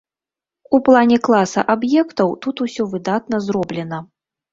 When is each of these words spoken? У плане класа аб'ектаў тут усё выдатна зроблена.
У 0.77 0.77
плане 0.85 1.17
класа 1.27 1.63
аб'ектаў 1.73 2.31
тут 2.45 2.63
усё 2.65 2.87
выдатна 2.95 3.41
зроблена. 3.49 4.01